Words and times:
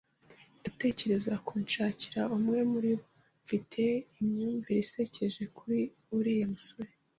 Ndatekereza 0.59 1.31
kunshakira 1.47 2.21
umwe 2.35 2.59
muribo. 2.71 3.05
Mfite 3.43 3.81
imyumvire 4.21 4.79
isekeje 4.85 5.43
kuri 5.57 5.79
uriya 6.15 6.47
musore. 6.53 6.91